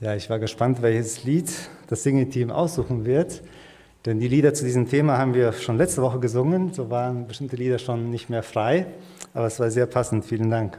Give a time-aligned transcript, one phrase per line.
[0.00, 1.50] Ja, ich war gespannt, welches Lied
[1.86, 3.42] das Singeteam aussuchen wird.
[4.04, 6.72] Denn die Lieder zu diesem Thema haben wir schon letzte Woche gesungen.
[6.72, 8.86] So waren bestimmte Lieder schon nicht mehr frei.
[9.32, 10.24] Aber es war sehr passend.
[10.24, 10.78] Vielen Dank.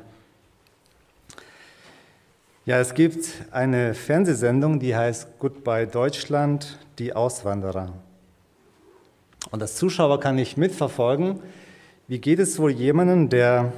[2.65, 7.93] Ja, es gibt eine Fernsehsendung, die heißt Goodbye Deutschland, die Auswanderer.
[9.52, 11.39] Und als Zuschauer kann ich mitverfolgen,
[12.07, 13.71] wie geht es wohl jemandem, der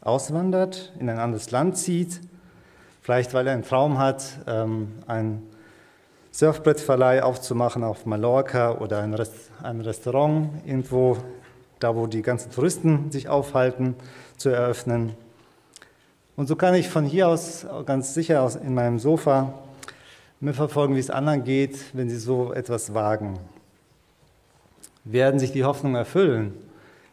[0.00, 2.20] auswandert, in ein anderes Land zieht,
[3.00, 5.42] vielleicht weil er einen Traum hat, ähm, ein
[6.32, 11.18] Surfbrettverleih aufzumachen auf Mallorca oder ein, Rest, ein Restaurant irgendwo,
[11.80, 13.96] da wo die ganzen Touristen sich aufhalten,
[14.36, 15.14] zu eröffnen.
[16.36, 19.52] Und so kann ich von hier aus ganz sicher aus in meinem Sofa
[20.40, 23.38] mitverfolgen, wie es anderen geht, wenn sie so etwas wagen.
[25.04, 26.54] Werden sich die Hoffnungen erfüllen,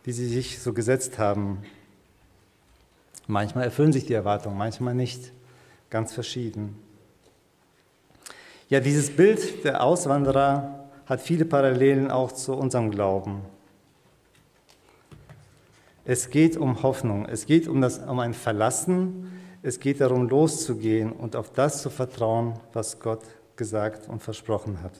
[0.05, 1.63] die sie sich so gesetzt haben?
[3.25, 5.33] Manchmal erfüllen sich die Erwartungen, manchmal nicht.
[5.89, 6.77] Ganz verschieden.
[8.69, 13.41] Ja, dieses Bild der Auswanderer hat viele Parallelen auch zu unserem Glauben.
[16.03, 19.31] Es geht um Hoffnung, es geht um, das, um ein Verlassen,
[19.63, 23.23] es geht darum, loszugehen und auf das zu vertrauen, was Gott
[23.55, 24.93] gesagt und versprochen hat.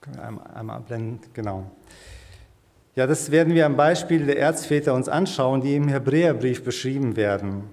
[0.00, 1.20] Können einmal, einmal abblenden?
[1.34, 1.70] Genau.
[2.94, 7.64] Ja, das werden wir am Beispiel der Erzväter uns anschauen, die im Hebräerbrief beschrieben werden.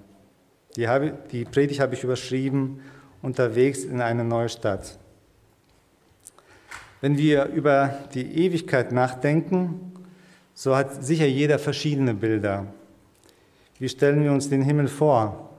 [0.76, 2.82] Die, habe, die Predigt habe ich überschrieben,
[3.22, 4.98] unterwegs in eine neue Stadt.
[7.02, 9.94] Wenn wir über die Ewigkeit nachdenken,
[10.54, 12.68] so hat sicher jeder verschiedene Bilder.
[13.80, 15.50] Wie stellen wir uns den Himmel vor?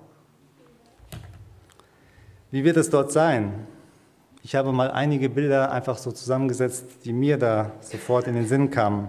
[2.51, 3.67] Wie wird es dort sein?
[4.42, 8.70] Ich habe mal einige Bilder einfach so zusammengesetzt, die mir da sofort in den Sinn
[8.70, 9.09] kamen.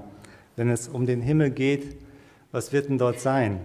[0.56, 1.98] Wenn es um den Himmel geht,
[2.52, 3.60] was wird denn dort sein?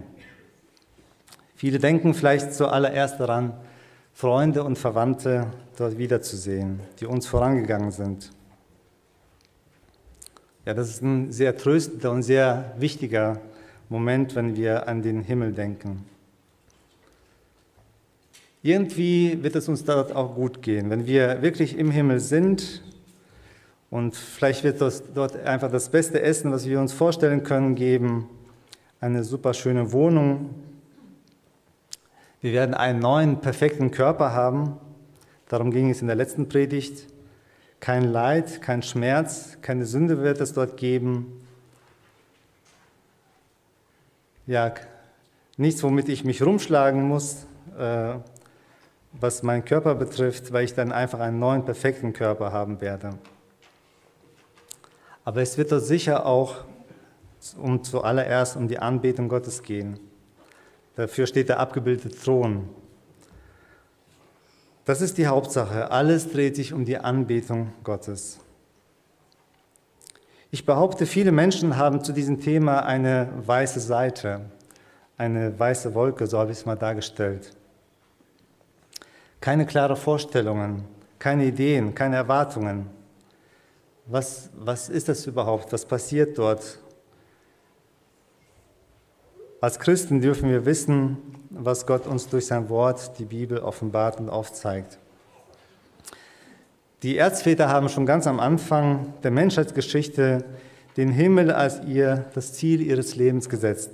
[1.61, 3.53] Viele denken vielleicht zuallererst daran,
[4.13, 5.45] Freunde und Verwandte
[5.77, 8.31] dort wiederzusehen, die uns vorangegangen sind.
[10.65, 13.39] Ja, das ist ein sehr tröstender und sehr wichtiger
[13.89, 16.03] Moment, wenn wir an den Himmel denken.
[18.63, 22.81] Irgendwie wird es uns dort auch gut gehen, wenn wir wirklich im Himmel sind
[23.91, 28.27] und vielleicht wird das dort einfach das beste Essen, was wir uns vorstellen können, geben,
[28.99, 30.70] eine super schöne Wohnung.
[32.41, 34.77] Wir werden einen neuen, perfekten Körper haben.
[35.47, 37.05] Darum ging es in der letzten Predigt.
[37.79, 41.39] Kein Leid, kein Schmerz, keine Sünde wird es dort geben.
[44.47, 44.73] Ja,
[45.55, 47.45] nichts, womit ich mich rumschlagen muss,
[47.77, 48.15] äh,
[49.13, 53.11] was meinen Körper betrifft, weil ich dann einfach einen neuen, perfekten Körper haben werde.
[55.23, 56.65] Aber es wird dort sicher auch
[57.57, 60.10] um zuallererst um die Anbetung Gottes gehen.
[60.95, 62.69] Dafür steht der abgebildete Thron.
[64.85, 65.91] Das ist die Hauptsache.
[65.91, 68.39] Alles dreht sich um die Anbetung Gottes.
[70.53, 74.41] Ich behaupte, viele Menschen haben zu diesem Thema eine weiße Seite,
[75.17, 77.55] eine weiße Wolke, so habe ich es mal dargestellt.
[79.39, 80.83] Keine klaren Vorstellungen,
[81.19, 82.87] keine Ideen, keine Erwartungen.
[84.07, 85.71] Was, was ist das überhaupt?
[85.71, 86.79] Was passiert dort?
[89.61, 91.17] Als Christen dürfen wir wissen,
[91.51, 94.97] was Gott uns durch sein Wort, die Bibel, offenbart und aufzeigt.
[97.03, 100.43] Die Erzväter haben schon ganz am Anfang der Menschheitsgeschichte
[100.97, 103.91] den Himmel als ihr das Ziel ihres Lebens gesetzt.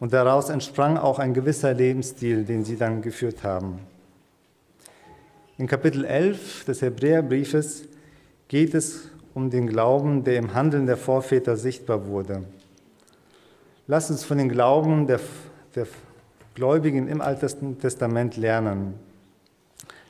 [0.00, 3.78] Und daraus entsprang auch ein gewisser Lebensstil, den sie dann geführt haben.
[5.56, 7.84] In Kapitel 11 des Hebräerbriefes
[8.48, 12.42] geht es um den Glauben, der im Handeln der Vorväter sichtbar wurde.
[13.86, 15.20] Lass uns von den Glauben der,
[15.74, 15.86] der
[16.54, 18.94] Gläubigen im Alten Testament lernen.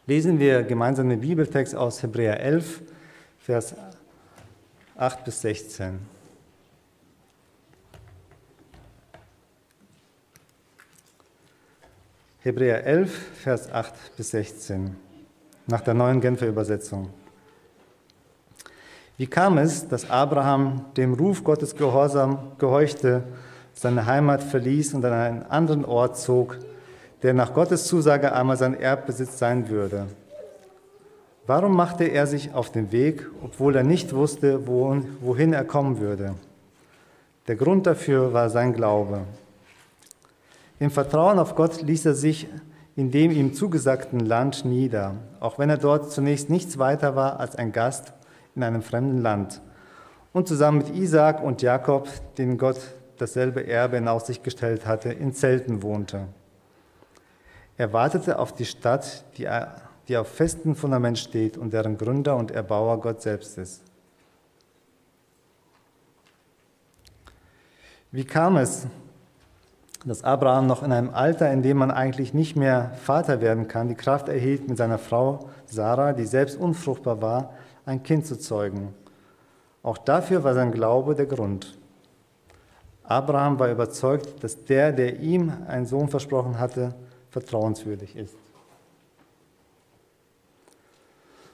[0.07, 2.83] Lesen wir gemeinsam den Bibeltext aus Hebräer 11,
[3.39, 3.75] Vers
[4.97, 5.99] 8 bis 16.
[12.43, 13.13] Hebräer 11,
[13.43, 14.95] Vers 8 bis 16,
[15.67, 17.11] nach der neuen Genfer Übersetzung.
[19.17, 23.25] Wie kam es, dass Abraham dem Ruf Gottes gehorsam gehorchte
[23.75, 26.59] seine Heimat verließ und an einen anderen Ort zog,
[27.23, 30.07] der nach Gottes Zusage einmal sein Erbbesitz sein würde.
[31.47, 36.35] Warum machte er sich auf den Weg, obwohl er nicht wusste, wohin er kommen würde?
[37.49, 39.21] Der Grund dafür war sein Glaube.
[40.79, 42.49] Im Vertrauen auf Gott ließ er sich
[42.97, 47.57] in dem ihm zugesagten Land nieder, auch wenn er dort zunächst nichts weiter war als
[47.57, 48.13] ein Gast
[48.55, 49.61] in einem fremden Land
[50.33, 52.79] und zusammen mit Isaak und Jakob, den Gott
[53.19, 56.29] dasselbe Erbe in Aussicht gestellt hatte, in Zelten wohnte.
[57.77, 59.49] Er wartete auf die Stadt, die,
[60.09, 63.83] die auf festem Fundament steht und deren Gründer und Erbauer Gott selbst ist.
[68.13, 68.87] Wie kam es,
[70.05, 73.89] dass Abraham noch in einem Alter, in dem man eigentlich nicht mehr Vater werden kann,
[73.89, 77.55] die Kraft erhielt, mit seiner Frau Sarah, die selbst unfruchtbar war,
[77.87, 78.95] ein Kind zu zeugen?
[79.83, 81.77] Auch dafür war sein Glaube der Grund.
[83.05, 86.95] Abraham war überzeugt, dass der, der ihm einen Sohn versprochen hatte,
[87.31, 88.35] vertrauenswürdig ist.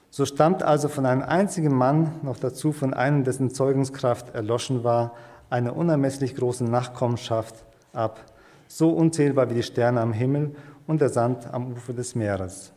[0.09, 5.13] So stammt also von einem einzigen Mann, noch dazu von einem, dessen Zeugungskraft erloschen war,
[5.49, 7.55] eine unermesslich große Nachkommenschaft
[7.93, 8.19] ab,
[8.67, 10.55] so unzählbar wie die Sterne am Himmel
[10.87, 12.71] und der Sand am Ufer des Meeres.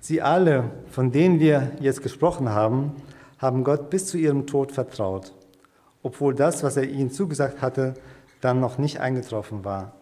[0.00, 2.96] Sie alle, von denen wir jetzt gesprochen haben,
[3.38, 5.32] haben Gott bis zu ihrem Tod vertraut,
[6.02, 7.94] obwohl das, was er ihnen zugesagt hatte,
[8.40, 9.94] dann noch nicht eingetroffen war.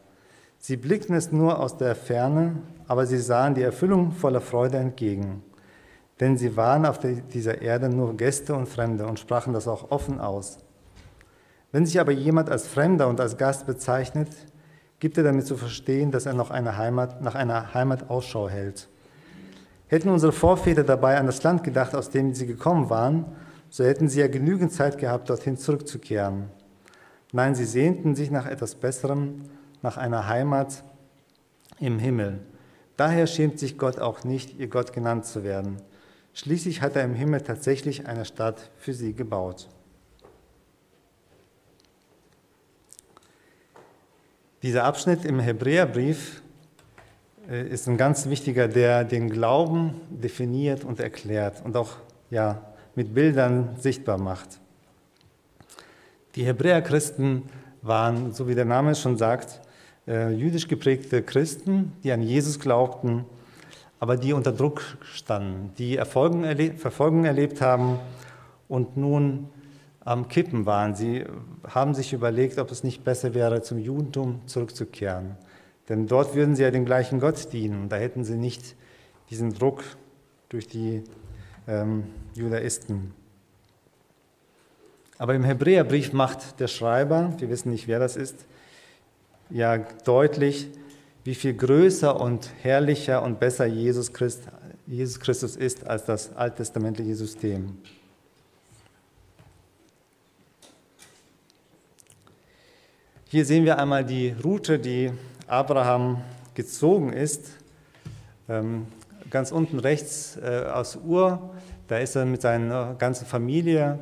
[0.59, 2.57] Sie blickten es nur aus der Ferne,
[2.87, 5.43] aber sie sahen die Erfüllung voller Freude entgegen
[6.21, 10.21] denn sie waren auf dieser Erde nur Gäste und Fremde und sprachen das auch offen
[10.21, 10.59] aus.
[11.73, 14.29] Wenn sich aber jemand als Fremder und als Gast bezeichnet,
[14.99, 18.89] gibt er damit zu verstehen, dass er noch eine Heimat, nach einer Heimat Ausschau hält.
[19.89, 23.25] Hätten unsere Vorväter dabei an das Land gedacht, aus dem sie gekommen waren,
[23.71, 26.51] so hätten sie ja genügend Zeit gehabt, dorthin zurückzukehren.
[27.33, 29.43] Nein, sie sehnten sich nach etwas Besserem,
[29.83, 30.83] nach einer Heimat
[31.79, 32.41] im Himmel.
[32.97, 35.77] Daher schämt sich Gott auch nicht, ihr Gott genannt zu werden.
[36.35, 39.69] Schließlich hat er im Himmel tatsächlich eine Stadt für sie gebaut.
[44.63, 46.43] Dieser Abschnitt im Hebräerbrief
[47.49, 51.97] äh, ist ein ganz wichtiger, der den Glauben definiert und erklärt und auch
[52.29, 54.61] ja, mit Bildern sichtbar macht.
[56.35, 57.43] Die Hebräerchristen
[57.83, 59.61] waren, so wie der Name schon sagt,
[60.07, 63.25] äh, jüdisch geprägte Christen, die an Jesus glaubten
[64.01, 68.01] aber die unter Druck standen, die Erfolgen erle Verfolgung erlebt haben
[68.67, 69.51] und nun
[70.01, 70.95] am Kippen waren.
[70.95, 71.25] Sie
[71.69, 75.37] haben sich überlegt, ob es nicht besser wäre, zum Judentum zurückzukehren.
[75.91, 77.91] Denn dort würden sie ja dem gleichen Gott dienen.
[77.91, 78.75] Da hätten sie nicht
[79.29, 79.85] diesen Druck
[80.49, 81.05] durch die
[81.67, 82.05] ähm,
[82.35, 83.13] Judaisten.
[85.19, 88.47] Aber im Hebräerbrief macht der Schreiber, wir wissen nicht, wer das ist,
[89.51, 90.69] ja deutlich,
[91.25, 94.43] wie viel größer und herrlicher und besser Jesus, Christ,
[94.87, 97.77] Jesus Christus ist als das alttestamentliche System.
[103.29, 105.13] Hier sehen wir einmal die Route, die
[105.47, 106.23] Abraham
[106.55, 107.51] gezogen ist.
[109.31, 111.51] Ganz unten rechts äh, aus Ur,
[111.89, 113.99] da ist er mit seiner ganzen Familie,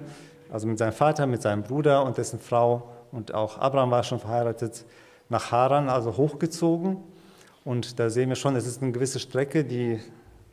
[0.50, 4.20] also mit seinem Vater, mit seinem Bruder und dessen Frau und auch Abraham war schon
[4.20, 4.84] verheiratet,
[5.28, 6.98] nach Haran, also hochgezogen.
[7.64, 10.00] Und da sehen wir schon, es ist eine gewisse Strecke, die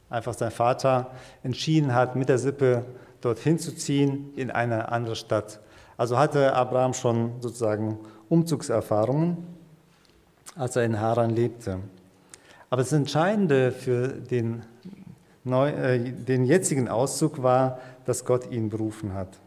[0.09, 1.11] einfach sein Vater
[1.43, 2.85] entschieden hat, mit der Sippe
[3.21, 5.59] dorthin zu ziehen in eine andere Stadt.
[5.97, 9.37] Also hatte Abraham schon sozusagen Umzugserfahrungen,
[10.55, 11.79] als er in Haran lebte.
[12.75, 14.63] Aber das Entscheidende für den,
[15.45, 19.39] neu, äh, den jetzigen Auszug war, dass Gott ihn berufen hat.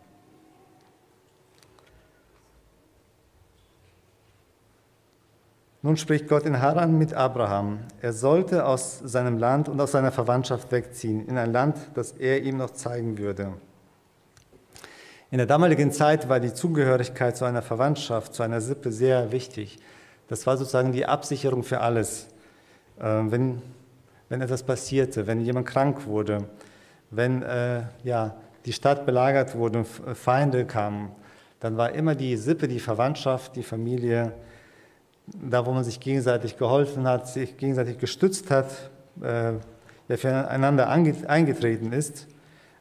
[5.82, 7.80] Nun spricht Gott in Haran mit Abraham.
[8.00, 12.42] Er sollte aus seinem Land und aus seiner Verwandtschaft wegziehen, in ein Land, das er
[12.42, 13.52] ihm noch zeigen würde.
[15.30, 19.78] In der damaligen Zeit war die Zugehörigkeit zu einer Verwandtschaft, zu einer Sippe sehr wichtig.
[20.28, 22.28] Das war sozusagen die Absicherung für alles.
[23.00, 23.62] Ähm, wenn,
[24.28, 26.45] wenn etwas passierte, wenn jemand krank wurde,
[27.11, 31.11] wenn äh, ja, die Stadt belagert wurde, Feinde kamen,
[31.61, 34.33] dann war immer die Sippe, die Verwandtschaft, die Familie
[35.35, 38.90] da wo man sich gegenseitig geholfen hat, sich gegenseitig gestützt hat,
[39.21, 39.52] äh,
[40.09, 42.26] der füreinander eingetreten ist,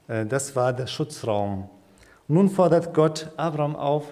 [0.08, 1.70] äh, das war der Schutzraum.
[2.28, 4.06] nun fordert Gott Abraham auf,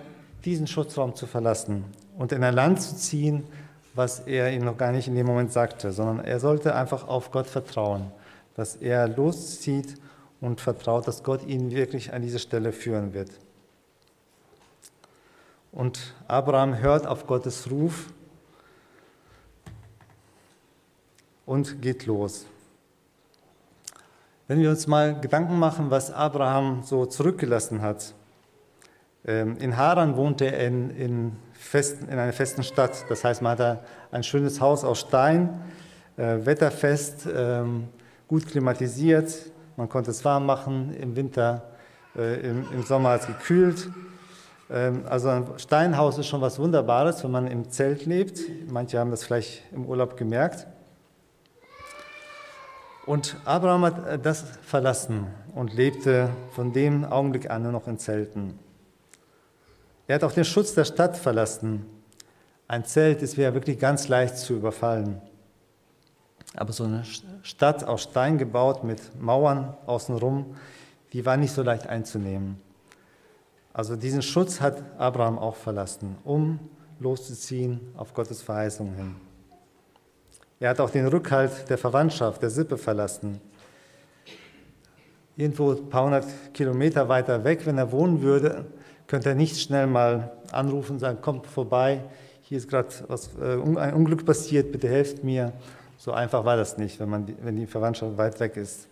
[0.43, 1.85] diesen Schutzraum zu verlassen
[2.17, 3.43] und in ein Land zu ziehen,
[3.95, 7.31] was er ihm noch gar nicht in dem Moment sagte, sondern er sollte einfach auf
[7.31, 8.11] Gott vertrauen,
[8.55, 9.95] dass er loszieht
[10.41, 13.31] und vertraut, dass Gott ihn wirklich an diese Stelle führen wird.
[15.71, 18.13] Und Abraham hört auf Gottes Ruf
[21.45, 22.45] und geht los.
[24.47, 28.13] Wenn wir uns mal Gedanken machen, was Abraham so zurückgelassen hat.
[29.25, 33.05] Ähm, in Haran wohnte er in, in, festen, in einer festen Stadt.
[33.09, 33.79] Das heißt, man hatte
[34.11, 35.61] ein schönes Haus aus Stein,
[36.17, 37.87] äh, wetterfest, ähm,
[38.27, 39.33] gut klimatisiert.
[39.75, 41.63] Man konnte es warm machen, im Winter,
[42.15, 43.89] äh, im, im Sommer hat es gekühlt.
[44.69, 48.39] Ähm, also ein Steinhaus ist schon was Wunderbares, wenn man im Zelt lebt.
[48.69, 50.67] Manche haben das vielleicht im Urlaub gemerkt.
[53.05, 57.97] Und Abraham hat äh, das verlassen und lebte von dem Augenblick an nur noch in
[57.97, 58.59] Zelten.
[60.07, 61.85] Er hat auch den Schutz der Stadt verlassen.
[62.67, 65.21] Ein Zelt ist ja wirklich ganz leicht zu überfallen.
[66.55, 67.03] Aber so eine
[67.43, 70.55] Stadt aus Stein gebaut mit Mauern außenrum,
[71.13, 72.61] die war nicht so leicht einzunehmen.
[73.73, 76.59] Also diesen Schutz hat Abraham auch verlassen, um
[76.99, 79.15] loszuziehen auf Gottes Verheißung hin.
[80.59, 83.41] Er hat auch den Rückhalt der Verwandtschaft, der Sippe verlassen.
[85.35, 88.65] Irgendwo ein paar hundert Kilometer weiter weg, wenn er wohnen würde,
[89.07, 92.01] könnte er nicht schnell mal anrufen und sagen, kommt vorbei,
[92.41, 92.89] hier ist gerade
[93.41, 95.53] äh, ein Unglück passiert, bitte helft mir.
[95.97, 98.87] So einfach war das nicht, wenn, man, wenn die Verwandtschaft weit weg ist.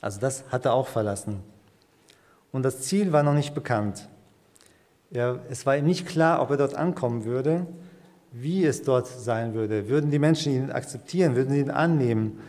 [0.00, 1.40] Also das hat er auch verlassen.
[2.52, 4.08] Und das Ziel war noch nicht bekannt.
[5.12, 7.66] Er, es war ihm nicht klar, ob er dort ankommen würde,
[8.32, 9.88] wie es dort sein würde.
[9.88, 12.40] Würden die Menschen ihn akzeptieren, würden sie ihn annehmen?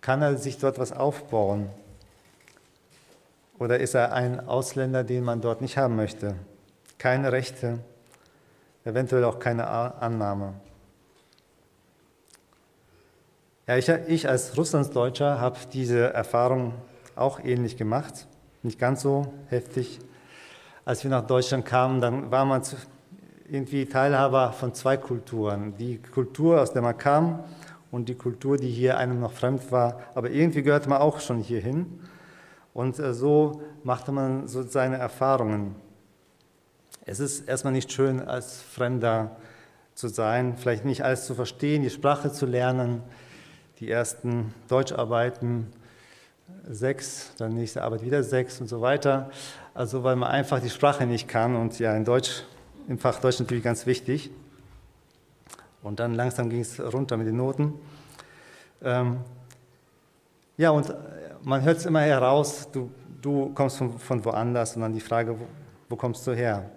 [0.00, 1.68] Kann er sich dort was aufbauen?
[3.60, 6.34] Oder ist er ein Ausländer, den man dort nicht haben möchte?
[6.96, 7.78] Keine Rechte,
[8.84, 10.54] eventuell auch keine Annahme.
[13.66, 16.72] Ja, ich, ich als Russlandsdeutscher habe diese Erfahrung
[17.16, 18.26] auch ähnlich gemacht,
[18.62, 20.00] nicht ganz so heftig.
[20.86, 22.62] Als wir nach Deutschland kamen, dann war man
[23.46, 25.76] irgendwie Teilhaber von zwei Kulturen.
[25.76, 27.44] Die Kultur, aus der man kam
[27.90, 30.00] und die Kultur, die hier einem noch fremd war.
[30.14, 32.00] Aber irgendwie gehörte man auch schon hierhin.
[32.72, 35.74] Und äh, so machte man so seine Erfahrungen.
[37.04, 39.36] Es ist erstmal nicht schön, als Fremder
[39.94, 43.02] zu sein, vielleicht nicht alles zu verstehen, die Sprache zu lernen,
[43.80, 45.66] die ersten Deutscharbeiten
[46.68, 49.30] sechs, dann nächste Arbeit wieder sechs und so weiter.
[49.74, 52.44] Also weil man einfach die Sprache nicht kann und ja in Deutsch,
[52.88, 54.30] im Fach Deutsch natürlich ganz wichtig.
[55.82, 57.74] Und dann langsam ging es runter mit den Noten.
[58.82, 59.18] Ähm,
[60.56, 60.94] ja, und
[61.42, 65.38] man hört es immer heraus, du, du kommst von, von, woanders und dann die Frage,
[65.38, 65.46] wo,
[65.88, 66.70] wo kommst du her?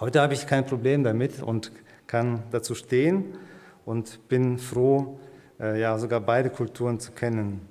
[0.00, 1.72] Heute habe ich kein Problem damit und
[2.06, 3.36] kann dazu stehen
[3.84, 5.18] und bin froh,
[5.60, 7.68] äh, ja, sogar beide Kulturen zu kennen.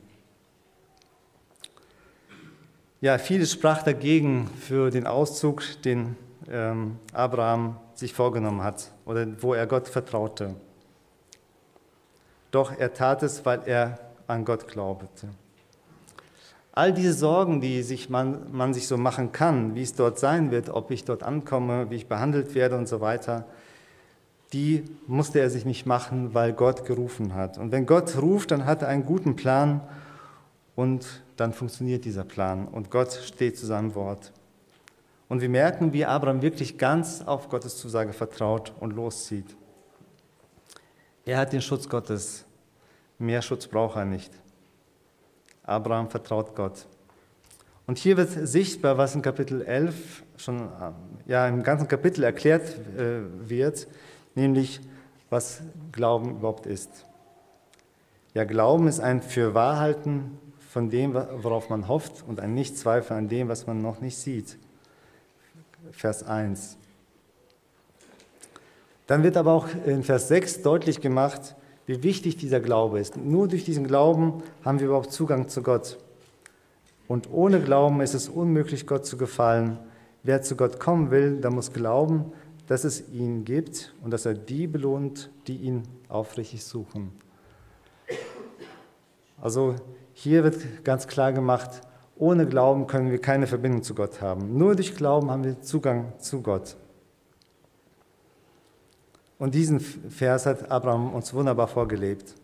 [3.01, 6.15] Ja, vieles sprach dagegen für den Auszug, den
[6.49, 10.55] ähm, Abraham sich vorgenommen hat oder wo er Gott vertraute.
[12.51, 15.29] Doch er tat es, weil er an Gott glaubte.
[16.71, 20.49] All diese Sorgen, die sich man, man sich so machen kann, wie es dort sein
[20.49, 23.45] wird, ob ich dort ankomme, wie ich behandelt werde und so weiter,
[24.53, 27.57] die musste er sich nicht machen, weil Gott gerufen hat.
[27.57, 29.81] Und wenn Gott ruft, dann hat er einen guten Plan
[30.75, 34.31] und dann funktioniert dieser Plan und Gott steht zu seinem Wort.
[35.29, 39.55] Und wir merken, wie Abraham wirklich ganz auf Gottes Zusage vertraut und loszieht.
[41.25, 42.45] Er hat den Schutz Gottes.
[43.23, 44.33] Mehr Schutz braucht er nicht.
[45.63, 46.85] Abraham vertraut Gott.
[47.87, 50.67] Und hier wird sichtbar, was in Kapitel 11 schon
[51.25, 53.87] ja, im ganzen Kapitel erklärt äh, wird,
[54.35, 54.81] nämlich
[55.29, 55.61] was
[55.93, 57.05] Glauben überhaupt ist.
[58.33, 60.37] Ja, Glauben ist ein Fürwahrhalten
[60.69, 64.57] von dem, worauf man hofft und ein Nichtzweifel an dem, was man noch nicht sieht.
[65.93, 66.75] Vers 1.
[69.07, 73.17] Dann wird aber auch in Vers 6 deutlich gemacht, wie wichtig dieser Glaube ist.
[73.17, 75.97] Nur durch diesen Glauben haben wir überhaupt Zugang zu Gott.
[77.07, 79.77] Und ohne Glauben ist es unmöglich, Gott zu gefallen.
[80.23, 82.31] Wer zu Gott kommen will, der muss glauben,
[82.67, 87.11] dass es ihn gibt und dass er die belohnt, die ihn aufrichtig suchen.
[89.41, 89.75] Also
[90.13, 91.81] hier wird ganz klar gemacht,
[92.15, 94.57] ohne Glauben können wir keine Verbindung zu Gott haben.
[94.57, 96.77] Nur durch Glauben haben wir Zugang zu Gott.
[99.39, 102.35] Und diesen Vers hat Abraham uns wunderbar vorgelebt.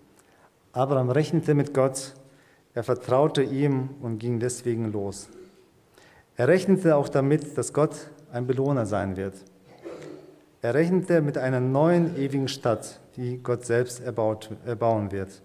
[0.74, 2.13] Abraham rechnete mit Gott,
[2.74, 5.29] er vertraute ihm und ging deswegen los.
[6.36, 9.34] Er rechnete auch damit, dass Gott ein Belohner sein wird.
[10.62, 15.41] Er rechnete mit einer neuen ewigen Stadt, die Gott selbst erbaut, erbauen wird.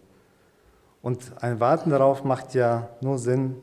[1.02, 3.56] Und ein Warten darauf macht ja nur Sinn,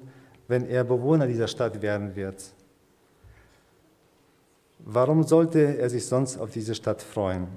[0.47, 2.53] wenn er Bewohner dieser Stadt werden wird.
[4.79, 7.47] Warum sollte er sich sonst auf diese Stadt freuen?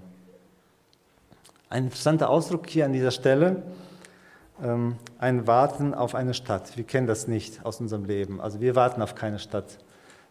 [1.68, 3.62] Ein interessanter Ausdruck hier an dieser Stelle,
[4.62, 6.76] ähm, ein Warten auf eine Stadt.
[6.76, 8.40] Wir kennen das nicht aus unserem Leben.
[8.40, 9.78] Also wir warten auf keine Stadt,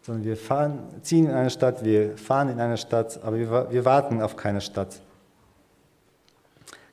[0.02, 3.84] sondern wir fahren, ziehen in eine Stadt, wir fahren in eine Stadt, aber wir, wir
[3.84, 5.00] warten auf keine Stadt.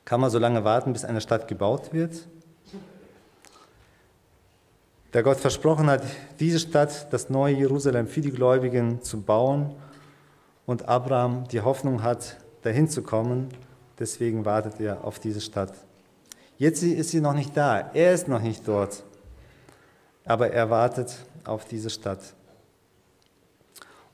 [0.04, 2.26] Kann man so lange warten, bis eine Stadt gebaut wird?
[5.12, 6.02] der Gott versprochen hat,
[6.40, 9.74] diese Stadt, das neue Jerusalem für die Gläubigen zu bauen
[10.64, 13.48] und Abraham die Hoffnung hat, dahin zu kommen.
[13.98, 15.74] Deswegen wartet er auf diese Stadt.
[16.58, 19.02] Jetzt ist sie noch nicht da, er ist noch nicht dort,
[20.24, 22.20] aber er wartet auf diese Stadt.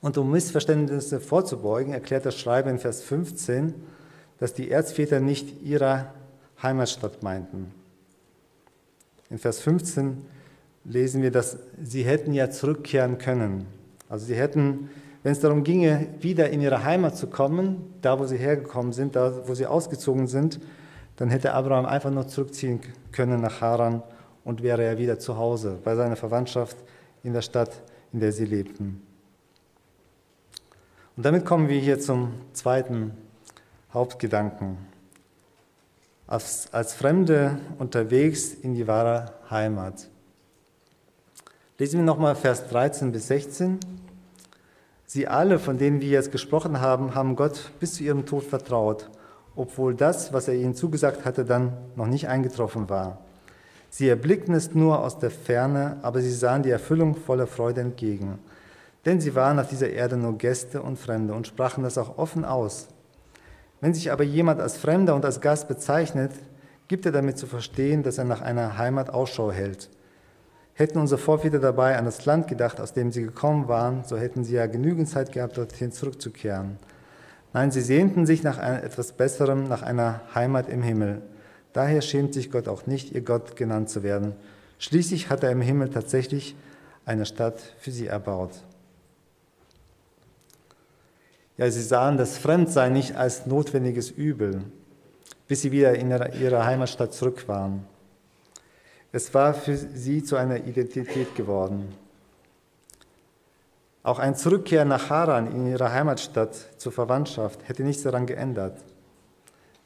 [0.01, 3.73] Und um Missverständnisse vorzubeugen, erklärt der Schreiber in Vers 15,
[4.39, 6.07] dass die Erzväter nicht ihre
[6.63, 7.73] Heimatstadt meinten.
[9.29, 10.25] In Vers 15
[10.85, 13.67] lesen wir, dass sie hätten ja zurückkehren können.
[14.07, 14.89] Also sie hätten,
[15.29, 19.15] wenn es darum ginge, wieder in ihre Heimat zu kommen, da wo sie hergekommen sind,
[19.15, 20.59] da wo sie ausgezogen sind,
[21.17, 22.79] dann hätte Abraham einfach nur zurückziehen
[23.11, 24.01] können nach Haran
[24.43, 26.77] und wäre er wieder zu Hause bei seiner Verwandtschaft
[27.21, 27.69] in der Stadt,
[28.11, 29.03] in der sie lebten.
[31.15, 33.11] Und damit kommen wir hier zum zweiten
[33.93, 34.79] Hauptgedanken.
[36.25, 40.09] Als, als Fremde unterwegs in die wahre Heimat.
[41.77, 43.79] Lesen wir nochmal Vers 13 bis 16.
[45.11, 49.09] Sie alle, von denen wir jetzt gesprochen haben, haben Gott bis zu ihrem Tod vertraut,
[49.55, 53.17] obwohl das, was er ihnen zugesagt hatte, dann noch nicht eingetroffen war.
[53.89, 58.37] Sie erblickten es nur aus der Ferne, aber sie sahen die Erfüllung voller Freude entgegen.
[59.03, 62.45] Denn sie waren auf dieser Erde nur Gäste und Fremde und sprachen das auch offen
[62.45, 62.89] aus.
[63.81, 66.33] Wenn sich aber jemand als Fremder und als Gast bezeichnet,
[66.87, 69.89] gibt er damit zu verstehen, dass er nach einer Heimat Ausschau hält.
[70.79, 74.45] Hätten unsere Vorväter dabei an das Land gedacht, aus dem sie gekommen waren, so hätten
[74.45, 76.77] sie ja genügend Zeit gehabt, dorthin zurückzukehren.
[77.51, 81.21] Nein, sie sehnten sich nach etwas Besserem, nach einer Heimat im Himmel.
[81.73, 84.37] Daher schämt sich Gott auch nicht, ihr Gott genannt zu werden.
[84.77, 86.55] Schließlich hat er im Himmel tatsächlich
[87.05, 88.51] eine Stadt für sie erbaut.
[91.57, 94.61] Ja, sie sahen das Fremdsein nicht als notwendiges Übel,
[95.45, 97.85] bis sie wieder in ihre Heimatstadt zurück waren.
[99.11, 101.95] Es war für sie zu einer Identität geworden.
[104.03, 108.77] Auch ein Zurückkehr nach Haran in ihre Heimatstadt zur Verwandtschaft hätte nichts daran geändert.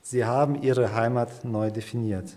[0.01, 2.33] Sie haben ihre Heimat neu definiert.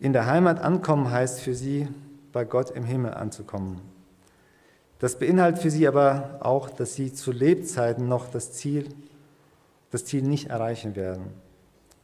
[0.00, 1.88] In der Heimat ankommen heißt für sie,
[2.32, 3.80] bei Gott im Himmel anzukommen.
[4.98, 8.88] Das beinhaltet für sie aber auch, dass sie zu Lebzeiten noch das Ziel,
[9.90, 11.26] das Ziel nicht erreichen werden.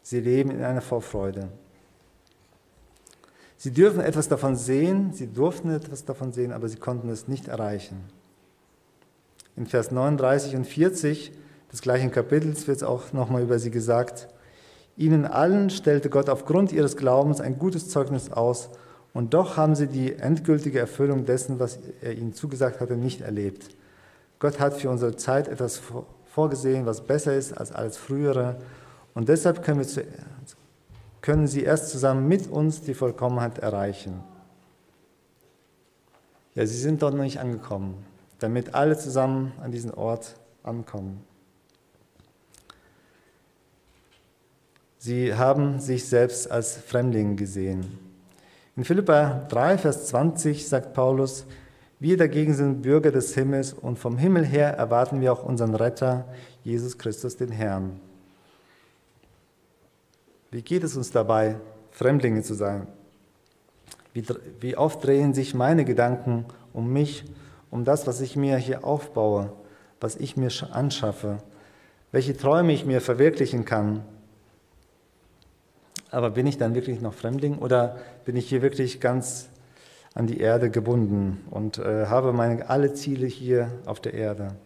[0.02, 1.48] Sie leben in einer Vorfreude.
[3.58, 7.48] Sie dürfen etwas davon sehen, sie durften etwas davon sehen, aber sie konnten es nicht
[7.48, 8.04] erreichen.
[9.56, 11.32] In Vers 39 und 40
[11.72, 14.28] des gleichen Kapitels wird es auch nochmal über sie gesagt,
[14.96, 18.70] ihnen allen stellte Gott aufgrund ihres Glaubens ein gutes Zeugnis aus
[19.12, 23.74] und doch haben sie die endgültige Erfüllung dessen, was er ihnen zugesagt hatte, nicht erlebt.
[24.38, 25.82] Gott hat für unsere Zeit etwas
[26.26, 28.60] vorgesehen, was besser ist als alles frühere.
[29.14, 30.02] Und deshalb können, wir zu,
[31.20, 34.22] können sie erst zusammen mit uns die Vollkommenheit erreichen.
[36.54, 38.04] Ja, sie sind dort noch nicht angekommen,
[38.38, 41.24] damit alle zusammen an diesen Ort ankommen.
[44.98, 47.98] Sie haben sich selbst als Fremdling gesehen.
[48.76, 51.46] In Philippa 3, Vers 20 sagt Paulus,
[52.00, 56.26] wir dagegen sind Bürger des Himmels und vom Himmel her erwarten wir auch unseren Retter,
[56.62, 58.00] Jesus Christus, den Herrn.
[60.50, 61.56] Wie geht es uns dabei,
[61.90, 62.86] Fremdlinge zu sein?
[64.12, 64.24] Wie,
[64.60, 67.24] wie oft drehen sich meine Gedanken um mich,
[67.70, 69.52] um das, was ich mir hier aufbaue,
[70.00, 71.38] was ich mir anschaffe,
[72.12, 74.02] welche Träume ich mir verwirklichen kann,
[76.10, 79.50] aber bin ich dann wirklich noch Fremdling oder bin ich hier wirklich ganz
[80.14, 84.56] an die Erde gebunden und äh, habe meine, alle Ziele hier auf der Erde?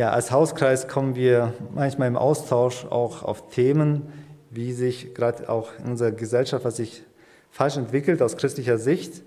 [0.00, 4.10] Ja, als Hauskreis kommen wir manchmal im Austausch auch auf Themen,
[4.48, 7.02] wie sich gerade auch in unserer Gesellschaft, was sich
[7.50, 9.22] falsch entwickelt aus christlicher Sicht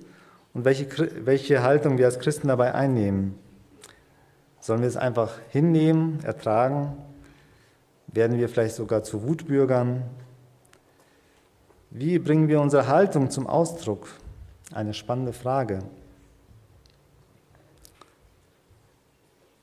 [0.52, 0.88] und welche,
[1.28, 3.36] welche Haltung wir als Christen dabei einnehmen.
[4.62, 6.98] Sollen wir es einfach hinnehmen, ertragen
[8.08, 10.02] werden wir vielleicht sogar zu Wutbürgern?
[11.92, 14.08] Wie bringen wir unsere Haltung zum Ausdruck?
[14.74, 15.84] Eine spannende Frage.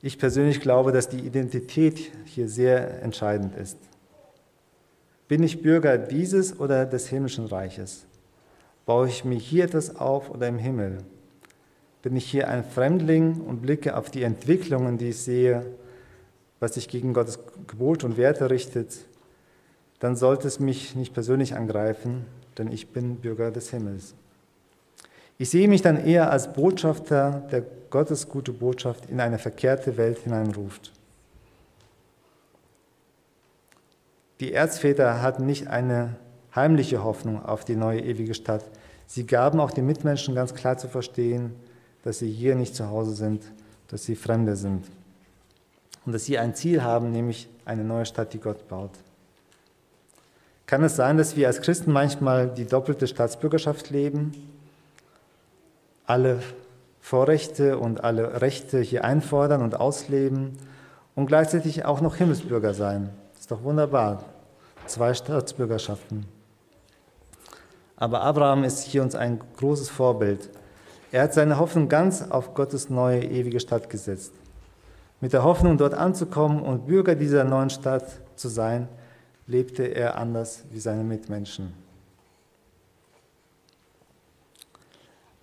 [0.01, 3.77] Ich persönlich glaube, dass die Identität hier sehr entscheidend ist.
[5.27, 8.05] Bin ich Bürger dieses oder des himmlischen Reiches?
[8.85, 10.97] Baue ich mir hier etwas auf oder im Himmel?
[12.01, 15.65] Bin ich hier ein Fremdling und blicke auf die Entwicklungen, die ich sehe,
[16.59, 19.05] was sich gegen Gottes Gebot und Werte richtet,
[19.99, 22.25] dann sollte es mich nicht persönlich angreifen,
[22.57, 24.15] denn ich bin Bürger des Himmels.
[25.41, 30.19] Ich sehe mich dann eher als Botschafter, der Gottes gute Botschaft in eine verkehrte Welt
[30.19, 30.91] hineinruft.
[34.39, 36.15] Die Erzväter hatten nicht eine
[36.53, 38.63] heimliche Hoffnung auf die neue ewige Stadt.
[39.07, 41.55] Sie gaben auch den Mitmenschen ganz klar zu verstehen,
[42.03, 43.41] dass sie hier nicht zu Hause sind,
[43.87, 44.85] dass sie Fremde sind
[46.05, 48.91] und dass sie ein Ziel haben, nämlich eine neue Stadt, die Gott baut.
[50.67, 54.33] Kann es sein, dass wir als Christen manchmal die doppelte Staatsbürgerschaft leben,
[56.11, 56.39] alle
[56.99, 60.57] Vorrechte und alle Rechte hier einfordern und ausleben
[61.15, 63.11] und gleichzeitig auch noch Himmelsbürger sein?
[63.31, 64.25] Das ist doch wunderbar.
[64.87, 66.25] Zwei Staatsbürgerschaften.
[67.95, 70.49] Aber Abraham ist hier uns ein großes Vorbild.
[71.13, 74.33] Er hat seine Hoffnung ganz auf Gottes neue ewige Stadt gesetzt.
[75.21, 78.89] Mit der Hoffnung, dort anzukommen und Bürger dieser neuen Stadt zu sein,
[79.47, 81.80] lebte er anders wie seine Mitmenschen.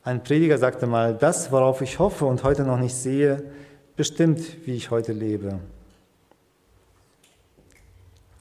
[0.08, 3.42] Ein Prediger sagte mal, das, worauf ich hoffe und heute noch nicht sehe,
[3.94, 5.58] bestimmt, wie ich heute lebe.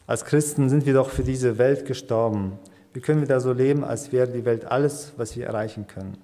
[0.05, 2.57] Als Christen sind wir doch für diese Welt gestorben.
[2.93, 6.17] Wie können wir da so leben, als wäre die Welt alles, was wir erreichen können?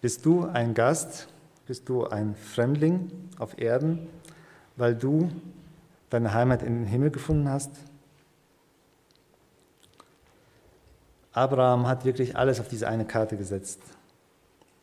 [0.00, 1.28] Bist du ein Gast?
[1.68, 4.08] Bist du ein Fremdling auf Erden,
[4.74, 5.30] weil du
[6.08, 7.70] deine Heimat in den Himmel gefunden hast?
[11.40, 13.80] Abraham hat wirklich alles auf diese eine Karte gesetzt.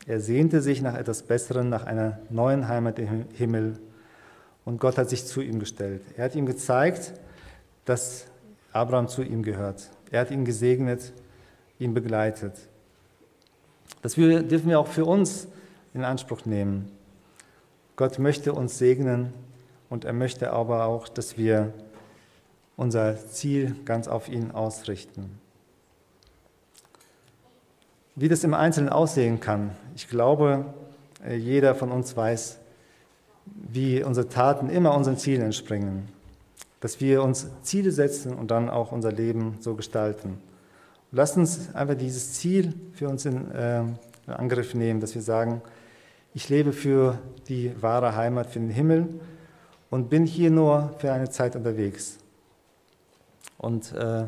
[0.07, 3.77] Er sehnte sich nach etwas Besserem, nach einer neuen Heimat im Himmel.
[4.65, 6.01] Und Gott hat sich zu ihm gestellt.
[6.17, 7.13] Er hat ihm gezeigt,
[7.85, 8.25] dass
[8.73, 9.87] Abraham zu ihm gehört.
[10.09, 11.13] Er hat ihn gesegnet,
[11.77, 12.53] ihn begleitet.
[14.01, 15.47] Das dürfen wir auch für uns
[15.93, 16.91] in Anspruch nehmen.
[17.95, 19.31] Gott möchte uns segnen
[19.89, 21.71] und er möchte aber auch, dass wir
[22.75, 25.39] unser Ziel ganz auf ihn ausrichten.
[28.19, 30.65] Wie das im Einzelnen aussehen kann, ich glaube,
[31.23, 32.57] äh, jeder von uns weiß,
[33.45, 36.07] wie unsere Taten immer unseren Zielen entspringen.
[36.79, 40.39] Dass wir uns Ziele setzen und dann auch unser Leben so gestalten.
[41.11, 45.61] Lasst uns einfach dieses Ziel für uns in, äh, in Angriff nehmen, dass wir sagen,
[46.33, 49.09] ich lebe für die wahre Heimat, für den Himmel
[49.91, 52.17] und bin hier nur für eine Zeit unterwegs.
[53.59, 54.25] Und äh,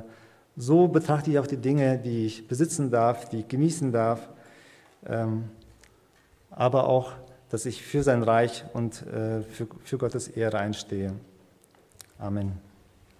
[0.59, 4.27] so betrachte ich auch die Dinge, die ich besitzen darf, die ich genießen darf,
[5.07, 5.45] ähm,
[6.51, 7.13] aber auch,
[7.49, 11.13] dass ich für sein Reich und äh, für, für Gottes Ehre einstehe.
[12.19, 12.68] Amen.